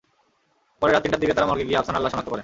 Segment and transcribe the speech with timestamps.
[0.81, 2.39] পরে রাত তিনটার দিকে তাঁরা মর্গে গিয়ে আফসানার লাশ শনাক্ত করেন।